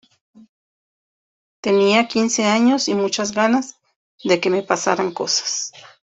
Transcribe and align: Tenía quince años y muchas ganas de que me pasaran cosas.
Tenía 1.61 2.07
quince 2.07 2.45
años 2.45 2.87
y 2.87 2.95
muchas 2.95 3.33
ganas 3.33 3.75
de 4.23 4.39
que 4.39 4.49
me 4.49 4.63
pasaran 4.63 5.11
cosas. 5.11 5.71